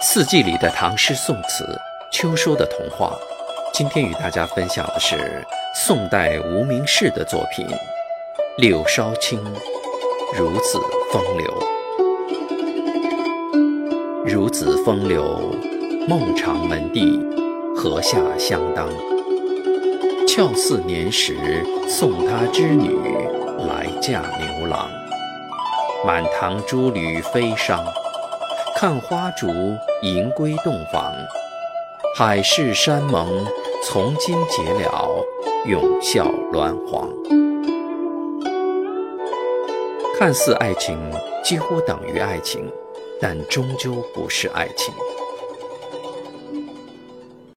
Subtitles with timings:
[0.00, 1.76] 四季里的唐诗宋词，
[2.12, 3.18] 秋收的童话。
[3.72, 5.44] 今天与大家分享的是
[5.74, 7.66] 宋代无名氏的作品
[8.58, 9.42] 《柳梢青·
[10.36, 10.80] 孺子
[11.12, 11.62] 风流》。
[14.24, 15.52] 孺子风流，
[16.06, 17.18] 孟尝门第，
[17.74, 18.88] 河下相当。
[20.28, 22.96] 俏似年时送他织女，
[23.66, 24.88] 来嫁牛郎。
[26.06, 27.84] 满堂珠履飞觞。
[28.80, 29.48] 看花烛
[30.02, 31.12] 迎归洞房，
[32.14, 33.44] 海誓山盟
[33.84, 35.24] 从今结了，
[35.66, 37.10] 永效鸾凰。
[40.16, 40.96] 看似爱情
[41.42, 42.72] 几乎等于爱情，
[43.20, 44.94] 但终究不是爱情。